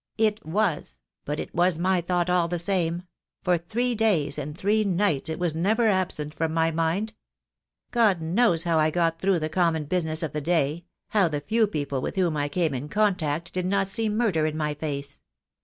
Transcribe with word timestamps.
"It 0.17 0.43
was; 0.43 0.99
but 1.25 1.39
it 1.39 1.53
was 1.53 1.77
my 1.77 2.01
thought 2.01 2.27
all 2.27 2.47
the 2.47 2.57
same; 2.57 3.03
for 3.43 3.55
three 3.55 3.93
days 3.93 4.39
and 4.39 4.57
three 4.57 4.83
nights 4.83 5.29
it 5.29 5.37
was 5.37 5.53
never 5.53 5.85
absent 5.89 6.33
from 6.33 6.55
my 6.55 6.71
mind. 6.71 7.13
God 7.91 8.19
knows 8.19 8.63
how 8.63 8.79
I 8.79 8.89
got 8.89 9.19
through 9.19 9.37
the 9.37 9.47
common 9.47 9.85
busi 9.85 10.05
ness 10.05 10.23
of 10.23 10.33
the 10.33 10.41
day— 10.41 10.85
how 11.11 11.27
the 11.27 11.39
few 11.39 11.67
people 11.67 12.01
with 12.01 12.15
whom 12.15 12.35
I 12.35 12.49
came 12.49 12.73
in 12.73 12.89
contact 12.89 13.53
did 13.53 13.67
not 13.67 13.87
see 13.87 14.09
murder 14.09 14.47
in 14.47 14.57
my 14.57 14.73
face! 14.73 15.21